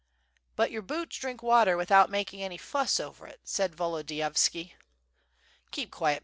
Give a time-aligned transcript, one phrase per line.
[0.55, 4.73] "But your boots drink water without making any fuss over it/' said Volodiyovski.
[5.69, 6.19] "Keep quiet.